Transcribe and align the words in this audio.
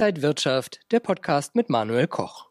Inside 0.00 0.22
Wirtschaft, 0.22 0.80
der 0.92 1.00
Podcast 1.00 1.54
mit 1.54 1.68
Manuel 1.68 2.06
Koch. 2.06 2.46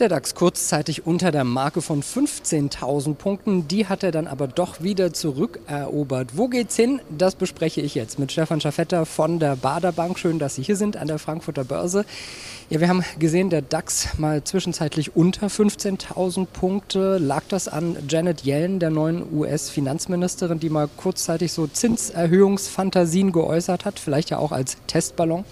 Der 0.00 0.10
DAX 0.10 0.34
kurzzeitig 0.34 1.06
unter 1.06 1.32
der 1.32 1.44
Marke 1.44 1.80
von 1.80 2.02
15.000 2.02 3.14
Punkten, 3.14 3.66
die 3.66 3.86
hat 3.86 4.02
er 4.02 4.10
dann 4.10 4.26
aber 4.26 4.48
doch 4.48 4.82
wieder 4.82 5.14
zurückerobert. 5.14 6.36
Wo 6.36 6.48
geht's 6.48 6.76
hin? 6.76 7.00
Das 7.08 7.36
bespreche 7.36 7.80
ich 7.80 7.94
jetzt 7.94 8.18
mit 8.18 8.32
Stefan 8.32 8.60
Schaffetter 8.60 9.06
von 9.06 9.38
der 9.38 9.56
Bader 9.56 9.92
Bank. 9.92 10.18
Schön, 10.18 10.38
dass 10.38 10.56
Sie 10.56 10.62
hier 10.62 10.76
sind 10.76 10.98
an 10.98 11.08
der 11.08 11.18
Frankfurter 11.18 11.64
Börse. 11.64 12.04
Ja, 12.68 12.80
wir 12.80 12.88
haben 12.90 13.02
gesehen, 13.18 13.48
der 13.48 13.62
DAX 13.62 14.18
mal 14.18 14.44
zwischenzeitlich 14.44 15.16
unter 15.16 15.46
15.000 15.46 16.44
Punkte. 16.52 17.16
Lag 17.16 17.44
das 17.48 17.66
an 17.66 17.96
Janet 18.10 18.44
Yellen, 18.44 18.78
der 18.78 18.90
neuen 18.90 19.32
US-Finanzministerin, 19.32 20.60
die 20.60 20.68
mal 20.68 20.90
kurzzeitig 20.98 21.50
so 21.50 21.66
Zinserhöhungsfantasien 21.66 23.32
geäußert 23.32 23.86
hat, 23.86 23.98
vielleicht 23.98 24.28
ja 24.28 24.36
auch 24.36 24.52
als 24.52 24.76
Testballon? 24.86 25.46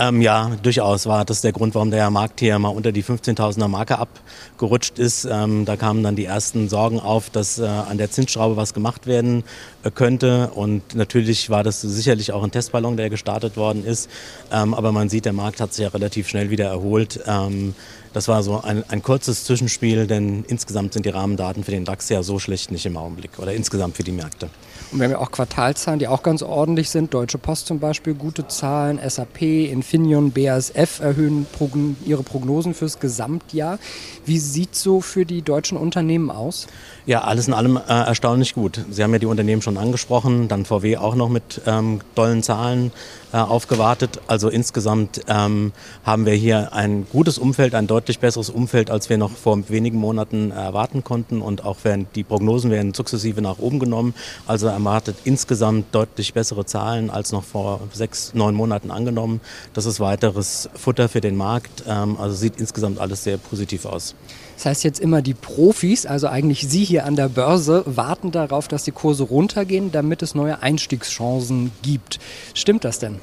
Ähm, 0.00 0.20
ja, 0.20 0.52
durchaus 0.62 1.06
war 1.06 1.24
das 1.24 1.40
der 1.40 1.50
Grund, 1.50 1.74
warum 1.74 1.90
der 1.90 2.08
Markt 2.10 2.38
hier 2.38 2.56
mal 2.60 2.68
unter 2.68 2.92
die 2.92 3.02
15.000er 3.02 3.66
Marke 3.66 3.98
abgerutscht 3.98 5.00
ist. 5.00 5.24
Ähm, 5.24 5.64
da 5.64 5.74
kamen 5.74 6.04
dann 6.04 6.14
die 6.14 6.24
ersten 6.24 6.68
Sorgen 6.68 7.00
auf, 7.00 7.30
dass 7.30 7.58
äh, 7.58 7.66
an 7.66 7.98
der 7.98 8.08
Zinsschraube 8.08 8.56
was 8.56 8.74
gemacht 8.74 9.08
werden 9.08 9.42
äh, 9.82 9.90
könnte. 9.90 10.52
Und 10.54 10.94
natürlich 10.94 11.50
war 11.50 11.64
das 11.64 11.80
sicherlich 11.80 12.30
auch 12.30 12.44
ein 12.44 12.52
Testballon, 12.52 12.96
der 12.96 13.10
gestartet 13.10 13.56
worden 13.56 13.84
ist. 13.84 14.08
Ähm, 14.52 14.72
aber 14.72 14.92
man 14.92 15.08
sieht, 15.08 15.24
der 15.24 15.32
Markt 15.32 15.60
hat 15.60 15.74
sich 15.74 15.82
ja 15.82 15.88
relativ 15.88 16.28
schnell 16.28 16.50
wieder 16.50 16.66
erholt. 16.66 17.18
Ähm, 17.26 17.74
das 18.12 18.28
war 18.28 18.42
so 18.42 18.62
ein, 18.62 18.84
ein 18.88 19.02
kurzes 19.02 19.44
Zwischenspiel, 19.44 20.06
denn 20.06 20.44
insgesamt 20.46 20.92
sind 20.92 21.06
die 21.06 21.10
Rahmendaten 21.10 21.64
für 21.64 21.72
den 21.72 21.84
DAX 21.84 22.08
ja 22.08 22.22
so 22.22 22.38
schlecht 22.38 22.70
nicht 22.70 22.86
im 22.86 22.96
Augenblick 22.96 23.38
oder 23.38 23.52
insgesamt 23.52 23.96
für 23.96 24.04
die 24.04 24.12
Märkte. 24.12 24.48
Und 24.90 25.00
wir 25.00 25.04
haben 25.04 25.12
ja 25.12 25.18
auch 25.18 25.30
Quartalzahlen, 25.30 25.98
die 25.98 26.08
auch 26.08 26.22
ganz 26.22 26.42
ordentlich 26.42 26.88
sind. 26.88 27.12
Deutsche 27.12 27.36
Post 27.36 27.66
zum 27.66 27.78
Beispiel, 27.78 28.14
gute 28.14 28.48
Zahlen. 28.48 28.98
SAP, 29.06 29.42
Infineon, 29.88 30.32
BASF 30.32 31.00
erhöhen 31.00 31.46
Progn 31.50 31.96
ihre 32.04 32.22
Prognosen 32.22 32.74
fürs 32.74 33.00
Gesamtjahr. 33.00 33.78
Wie 34.26 34.38
sieht 34.38 34.74
so 34.74 35.00
für 35.00 35.24
die 35.24 35.40
deutschen 35.40 35.78
Unternehmen 35.78 36.30
aus? 36.30 36.66
Ja, 37.06 37.22
alles 37.22 37.48
in 37.48 37.54
allem 37.54 37.78
äh, 37.78 37.80
erstaunlich 37.88 38.52
gut. 38.52 38.84
Sie 38.90 39.02
haben 39.02 39.14
ja 39.14 39.18
die 39.18 39.24
Unternehmen 39.24 39.62
schon 39.62 39.78
angesprochen, 39.78 40.46
dann 40.46 40.66
VW 40.66 40.98
auch 40.98 41.14
noch 41.14 41.30
mit 41.30 41.62
ähm, 41.64 42.00
tollen 42.14 42.42
Zahlen 42.42 42.92
äh, 43.32 43.38
aufgewartet. 43.38 44.20
Also 44.26 44.50
insgesamt 44.50 45.22
ähm, 45.26 45.72
haben 46.04 46.26
wir 46.26 46.34
hier 46.34 46.74
ein 46.74 47.06
gutes 47.10 47.38
Umfeld, 47.38 47.74
ein 47.74 47.86
deutlich 47.86 48.18
besseres 48.18 48.50
Umfeld, 48.50 48.90
als 48.90 49.08
wir 49.08 49.16
noch 49.16 49.30
vor 49.30 49.70
wenigen 49.70 49.98
Monaten 49.98 50.50
erwarten 50.50 51.02
konnten. 51.02 51.40
Und 51.40 51.64
auch 51.64 51.84
werden 51.84 52.08
die 52.14 52.24
Prognosen 52.24 52.70
werden 52.70 52.92
sukzessive 52.92 53.40
nach 53.40 53.58
oben 53.58 53.78
genommen. 53.78 54.14
Also 54.46 54.66
erwartet 54.66 55.16
insgesamt 55.24 55.94
deutlich 55.94 56.34
bessere 56.34 56.66
Zahlen 56.66 57.08
als 57.08 57.32
noch 57.32 57.44
vor 57.44 57.80
sechs, 57.94 58.34
neun 58.34 58.54
Monaten 58.54 58.90
angenommen. 58.90 59.40
Das 59.78 59.86
ist 59.86 60.00
weiteres 60.00 60.68
Futter 60.74 61.08
für 61.08 61.20
den 61.20 61.36
Markt. 61.36 61.84
Ähm, 61.86 62.16
also 62.18 62.34
sieht 62.34 62.58
insgesamt 62.58 62.98
alles 62.98 63.22
sehr 63.22 63.36
positiv 63.36 63.84
aus. 63.84 64.16
Das 64.56 64.66
heißt 64.66 64.82
jetzt 64.82 64.98
immer, 64.98 65.22
die 65.22 65.34
Profis, 65.34 66.04
also 66.04 66.26
eigentlich 66.26 66.68
Sie 66.68 66.82
hier 66.82 67.04
an 67.04 67.14
der 67.14 67.28
Börse, 67.28 67.84
warten 67.86 68.32
darauf, 68.32 68.66
dass 68.66 68.82
die 68.82 68.90
Kurse 68.90 69.22
runtergehen, 69.22 69.92
damit 69.92 70.20
es 70.22 70.34
neue 70.34 70.62
Einstiegschancen 70.62 71.70
gibt. 71.82 72.18
Stimmt 72.54 72.82
das 72.82 72.98
denn? 72.98 73.20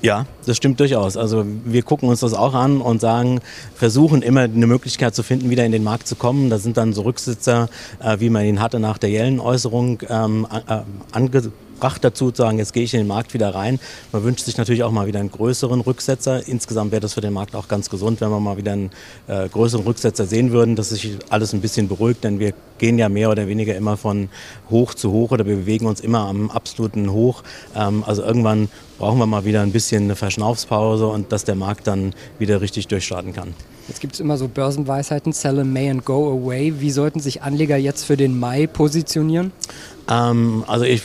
Ja, 0.00 0.24
das 0.46 0.56
stimmt 0.56 0.80
durchaus. 0.80 1.18
Also 1.18 1.44
wir 1.66 1.82
gucken 1.82 2.08
uns 2.08 2.20
das 2.20 2.32
auch 2.32 2.54
an 2.54 2.80
und 2.80 3.02
sagen, 3.02 3.42
versuchen 3.74 4.22
immer 4.22 4.40
eine 4.40 4.66
Möglichkeit 4.66 5.14
zu 5.14 5.22
finden, 5.22 5.50
wieder 5.50 5.66
in 5.66 5.72
den 5.72 5.84
Markt 5.84 6.08
zu 6.08 6.16
kommen. 6.16 6.48
Da 6.48 6.58
sind 6.58 6.78
dann 6.78 6.94
so 6.94 7.02
Rücksitzer, 7.02 7.68
äh, 8.02 8.18
wie 8.20 8.30
man 8.30 8.46
ihn 8.46 8.62
hatte 8.62 8.80
nach 8.80 8.96
der 8.96 9.10
Yellen-Äußerung, 9.10 9.98
ähm, 10.08 10.46
äh, 10.50 10.78
ange 11.12 11.52
gebracht 11.80 12.04
dazu, 12.04 12.30
zu 12.30 12.42
sagen, 12.42 12.58
jetzt 12.58 12.74
gehe 12.74 12.82
ich 12.82 12.92
in 12.92 13.00
den 13.00 13.06
Markt 13.06 13.32
wieder 13.32 13.54
rein. 13.54 13.80
Man 14.12 14.22
wünscht 14.22 14.44
sich 14.44 14.58
natürlich 14.58 14.82
auch 14.82 14.90
mal 14.90 15.06
wieder 15.06 15.18
einen 15.18 15.30
größeren 15.30 15.80
Rücksetzer. 15.80 16.46
Insgesamt 16.46 16.92
wäre 16.92 17.00
das 17.00 17.14
für 17.14 17.22
den 17.22 17.32
Markt 17.32 17.56
auch 17.56 17.68
ganz 17.68 17.88
gesund, 17.88 18.20
wenn 18.20 18.28
wir 18.28 18.38
mal 18.38 18.58
wieder 18.58 18.72
einen 18.72 18.90
äh, 19.28 19.48
größeren 19.48 19.84
Rücksetzer 19.84 20.26
sehen 20.26 20.52
würden, 20.52 20.76
dass 20.76 20.90
sich 20.90 21.16
alles 21.30 21.54
ein 21.54 21.62
bisschen 21.62 21.88
beruhigt, 21.88 22.22
denn 22.22 22.38
wir 22.38 22.52
gehen 22.76 22.98
ja 22.98 23.08
mehr 23.08 23.30
oder 23.30 23.46
weniger 23.46 23.74
immer 23.74 23.96
von 23.96 24.28
hoch 24.68 24.92
zu 24.92 25.10
hoch 25.10 25.30
oder 25.30 25.46
wir 25.46 25.56
bewegen 25.56 25.86
uns 25.86 26.00
immer 26.00 26.20
am 26.20 26.50
absoluten 26.50 27.10
Hoch. 27.12 27.42
Ähm, 27.74 28.04
also 28.06 28.22
irgendwann 28.22 28.68
brauchen 28.98 29.18
wir 29.18 29.26
mal 29.26 29.46
wieder 29.46 29.62
ein 29.62 29.72
bisschen 29.72 30.04
eine 30.04 30.16
Verschnaufspause 30.16 31.06
und 31.06 31.32
dass 31.32 31.44
der 31.44 31.54
Markt 31.54 31.86
dann 31.86 32.14
wieder 32.38 32.60
richtig 32.60 32.88
durchstarten 32.88 33.32
kann. 33.32 33.54
Jetzt 33.88 34.00
gibt 34.00 34.14
es 34.14 34.20
immer 34.20 34.36
so 34.36 34.46
Börsenweisheiten, 34.46 35.32
sell 35.32 35.58
in 35.58 35.72
May 35.72 35.90
and 35.90 36.04
go 36.04 36.30
away. 36.30 36.74
Wie 36.78 36.92
sollten 36.92 37.18
sich 37.18 37.42
Anleger 37.42 37.76
jetzt 37.76 38.04
für 38.04 38.16
den 38.16 38.38
Mai 38.38 38.68
positionieren? 38.68 39.52
Ähm, 40.10 40.64
also 40.66 40.84
ich, 40.84 41.02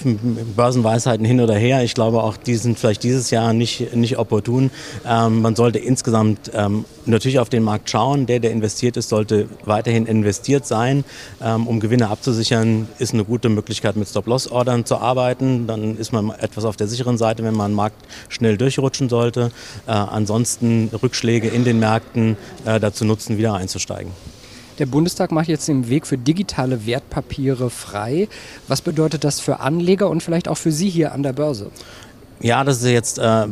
Börsenweisheiten 0.55 1.25
hin 1.25 1.39
oder 1.39 1.55
her, 1.55 1.83
ich 1.83 1.93
glaube 1.93 2.23
auch, 2.23 2.37
die 2.37 2.55
sind 2.55 2.79
vielleicht 2.79 3.03
dieses 3.03 3.29
Jahr 3.29 3.53
nicht, 3.53 3.95
nicht 3.95 4.17
opportun. 4.17 4.71
Ähm, 5.07 5.41
man 5.41 5.55
sollte 5.55 5.79
insgesamt 5.79 6.51
ähm, 6.53 6.85
natürlich 7.05 7.39
auf 7.39 7.49
den 7.49 7.63
Markt 7.63 7.89
schauen. 7.89 8.25
Der, 8.25 8.39
der 8.39 8.51
investiert 8.51 8.97
ist, 8.97 9.09
sollte 9.09 9.47
weiterhin 9.63 10.07
investiert 10.07 10.65
sein. 10.65 11.05
Ähm, 11.41 11.67
um 11.67 11.79
Gewinne 11.79 12.09
abzusichern, 12.09 12.87
ist 12.97 13.13
eine 13.13 13.23
gute 13.23 13.49
Möglichkeit, 13.49 13.95
mit 13.95 14.07
Stop-Loss-Ordern 14.07 14.85
zu 14.85 14.97
arbeiten. 14.97 15.67
Dann 15.67 15.97
ist 15.97 16.11
man 16.11 16.31
etwas 16.31 16.65
auf 16.65 16.75
der 16.75 16.87
sicheren 16.87 17.17
Seite, 17.17 17.43
wenn 17.43 17.55
man 17.55 17.71
den 17.71 17.75
Markt 17.75 18.03
schnell 18.29 18.57
durchrutschen 18.57 19.09
sollte. 19.09 19.51
Äh, 19.87 19.91
ansonsten 19.91 20.89
Rückschläge 21.01 21.47
in 21.47 21.63
den 21.63 21.79
Märkten 21.79 22.37
äh, 22.65 22.79
dazu 22.79 23.05
nutzen, 23.05 23.37
wieder 23.37 23.53
einzusteigen. 23.53 24.11
Der 24.77 24.85
Bundestag 24.85 25.31
macht 25.31 25.47
jetzt 25.47 25.69
den 25.69 25.87
Weg 25.87 26.05
für 26.05 26.17
digitale 26.17 26.85
Wertpapiere 26.85 27.69
frei. 27.69 28.27
Was 28.67 28.81
bedeutet 28.81 29.23
das 29.23 29.39
für 29.39 29.61
Anleger 29.61 30.09
und 30.09 30.21
vielleicht 30.21 30.49
auch 30.49 30.57
für 30.57 30.71
Sie 30.71 30.89
hier 30.89 31.13
an 31.13 31.23
der 31.23 31.31
Börse? 31.31 31.71
Ja, 32.41 32.65
das 32.65 32.77
ist 32.77 32.89
jetzt 32.89 33.17
äh, 33.17 33.47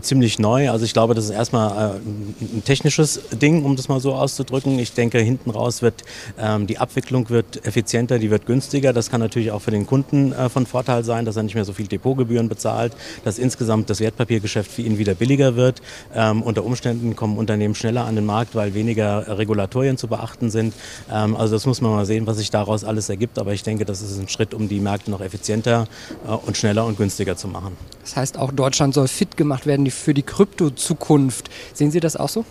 ziemlich 0.00 0.38
neu. 0.38 0.70
Also 0.70 0.84
ich 0.84 0.92
glaube, 0.92 1.14
das 1.14 1.24
ist 1.24 1.30
erstmal 1.30 1.96
äh, 1.96 2.44
ein 2.44 2.62
technisches 2.64 3.20
Ding, 3.32 3.64
um 3.64 3.74
das 3.74 3.88
mal 3.88 3.98
so 3.98 4.14
auszudrücken. 4.14 4.78
Ich 4.78 4.92
denke, 4.92 5.18
hinten 5.18 5.50
raus 5.50 5.82
wird 5.82 6.04
ähm, 6.38 6.68
die 6.68 6.78
Abwicklung 6.78 7.30
wird 7.30 7.66
effizienter, 7.66 8.20
die 8.20 8.30
wird 8.30 8.46
günstiger. 8.46 8.92
Das 8.92 9.10
kann 9.10 9.20
natürlich 9.20 9.50
auch 9.50 9.60
für 9.60 9.72
den 9.72 9.86
Kunden 9.86 10.32
äh, 10.32 10.48
von 10.48 10.66
Vorteil 10.66 11.02
sein, 11.02 11.24
dass 11.24 11.36
er 11.36 11.42
nicht 11.42 11.56
mehr 11.56 11.64
so 11.64 11.72
viel 11.72 11.88
Depotgebühren 11.88 12.48
bezahlt, 12.48 12.92
dass 13.24 13.40
insgesamt 13.40 13.90
das 13.90 13.98
Wertpapiergeschäft 13.98 14.70
für 14.70 14.82
ihn 14.82 14.98
wieder 14.98 15.14
billiger 15.14 15.56
wird. 15.56 15.82
Ähm, 16.14 16.42
unter 16.42 16.64
Umständen 16.64 17.16
kommen 17.16 17.38
Unternehmen 17.38 17.74
schneller 17.74 18.04
an 18.04 18.14
den 18.14 18.24
Markt, 18.24 18.54
weil 18.54 18.72
weniger 18.72 19.36
Regulatorien 19.36 19.98
zu 19.98 20.06
beachten 20.06 20.50
sind. 20.50 20.74
Ähm, 21.12 21.34
also 21.34 21.56
das 21.56 21.66
muss 21.66 21.80
man 21.80 21.90
mal 21.90 22.06
sehen, 22.06 22.28
was 22.28 22.36
sich 22.36 22.50
daraus 22.50 22.84
alles 22.84 23.08
ergibt. 23.08 23.36
Aber 23.40 23.52
ich 23.52 23.64
denke, 23.64 23.84
das 23.84 24.00
ist 24.00 24.16
ein 24.16 24.28
Schritt, 24.28 24.54
um 24.54 24.68
die 24.68 24.78
Märkte 24.78 25.10
noch 25.10 25.20
effizienter 25.20 25.88
äh, 26.24 26.30
und 26.30 26.56
schneller 26.56 26.86
und 26.86 26.96
günstiger 26.96 27.36
zu 27.36 27.48
machen. 27.48 27.76
Das 28.02 28.16
heißt, 28.16 28.27
heißt, 28.28 28.38
auch 28.38 28.52
Deutschland 28.52 28.94
soll 28.94 29.08
fit 29.08 29.36
gemacht 29.36 29.66
werden 29.66 29.90
für 29.90 30.14
die 30.14 30.22
Krypto-Zukunft. 30.22 31.48
Sehen 31.72 31.90
Sie 31.90 32.00
das 32.00 32.16
auch 32.16 32.28
so? 32.28 32.44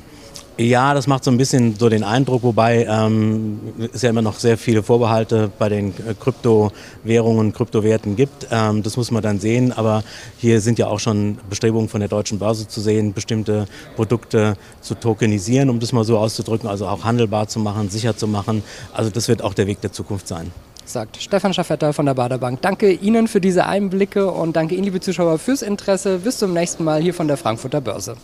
Ja, 0.59 0.95
das 0.95 1.05
macht 1.05 1.23
so 1.23 1.29
ein 1.29 1.37
bisschen 1.37 1.75
so 1.77 1.87
den 1.87 2.03
Eindruck, 2.03 2.41
wobei 2.41 2.83
ähm, 2.89 3.59
es 3.93 4.01
ja 4.01 4.09
immer 4.09 4.23
noch 4.23 4.39
sehr 4.39 4.57
viele 4.57 4.81
Vorbehalte 4.81 5.51
bei 5.59 5.69
den 5.69 5.89
äh, 5.89 6.15
Kryptowährungen, 6.19 7.53
Kryptowerten 7.53 8.15
gibt. 8.15 8.47
Ähm, 8.49 8.81
das 8.81 8.97
muss 8.97 9.11
man 9.11 9.21
dann 9.21 9.39
sehen, 9.39 9.71
aber 9.71 10.03
hier 10.39 10.59
sind 10.59 10.79
ja 10.79 10.87
auch 10.87 10.99
schon 10.99 11.37
Bestrebungen 11.47 11.89
von 11.89 11.99
der 11.99 12.09
deutschen 12.09 12.39
Börse 12.39 12.67
zu 12.67 12.81
sehen, 12.81 13.13
bestimmte 13.13 13.67
Produkte 13.95 14.57
zu 14.81 14.95
tokenisieren, 14.95 15.69
um 15.69 15.79
das 15.79 15.93
mal 15.93 16.03
so 16.03 16.17
auszudrücken, 16.17 16.67
also 16.67 16.87
auch 16.87 17.03
handelbar 17.03 17.47
zu 17.47 17.59
machen, 17.59 17.91
sicher 17.91 18.17
zu 18.17 18.27
machen. 18.27 18.63
Also 18.93 19.11
das 19.11 19.27
wird 19.27 19.43
auch 19.43 19.53
der 19.53 19.67
Weg 19.67 19.81
der 19.81 19.91
Zukunft 19.91 20.27
sein 20.27 20.51
sagt 20.89 21.17
Stefan 21.17 21.53
Schaffetter 21.53 21.93
von 21.93 22.05
der 22.05 22.13
Baderbank. 22.13 22.61
Danke 22.61 22.91
Ihnen 22.91 23.27
für 23.27 23.41
diese 23.41 23.65
Einblicke 23.65 24.31
und 24.31 24.55
danke 24.55 24.75
Ihnen, 24.75 24.85
liebe 24.85 24.99
Zuschauer, 24.99 25.39
fürs 25.39 25.61
Interesse. 25.61 26.19
Bis 26.19 26.37
zum 26.39 26.53
nächsten 26.53 26.83
Mal 26.83 27.01
hier 27.01 27.13
von 27.13 27.27
der 27.27 27.37
Frankfurter 27.37 27.81
Börse. 27.81 28.17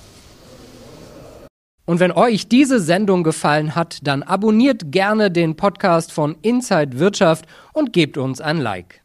Und 1.85 1.99
wenn 1.99 2.13
euch 2.13 2.47
diese 2.47 2.79
Sendung 2.79 3.23
gefallen 3.23 3.75
hat, 3.75 3.99
dann 4.03 4.23
abonniert 4.23 4.91
gerne 4.91 5.29
den 5.29 5.57
Podcast 5.57 6.11
von 6.13 6.37
Inside 6.41 6.97
Wirtschaft 6.99 7.45
und 7.73 7.91
gebt 7.91 8.17
uns 8.17 8.39
ein 8.39 8.57
Like. 8.57 9.02